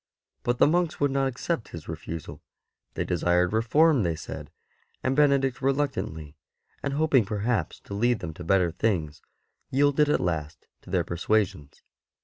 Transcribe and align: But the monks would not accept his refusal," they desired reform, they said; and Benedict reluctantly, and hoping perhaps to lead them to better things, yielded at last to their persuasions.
But 0.41 0.57
the 0.57 0.65
monks 0.65 0.99
would 0.99 1.11
not 1.11 1.27
accept 1.27 1.67
his 1.69 1.87
refusal," 1.87 2.41
they 2.95 3.03
desired 3.05 3.53
reform, 3.53 4.01
they 4.01 4.15
said; 4.15 4.49
and 5.03 5.15
Benedict 5.15 5.61
reluctantly, 5.61 6.35
and 6.81 6.93
hoping 6.93 7.23
perhaps 7.23 7.79
to 7.81 7.93
lead 7.93 8.17
them 8.17 8.33
to 8.33 8.43
better 8.43 8.71
things, 8.71 9.21
yielded 9.69 10.09
at 10.09 10.19
last 10.19 10.65
to 10.81 10.89
their 10.89 11.03
persuasions. 11.03 11.83